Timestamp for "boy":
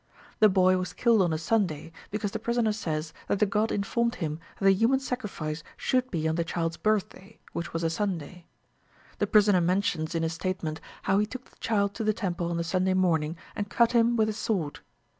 0.49-0.77